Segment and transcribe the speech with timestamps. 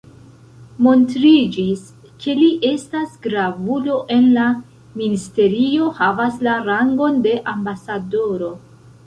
[0.85, 1.83] Montriĝis,
[2.23, 4.47] ke li estas gravulo en la
[5.03, 8.53] ministerio, havas la rangon de ambasadoro.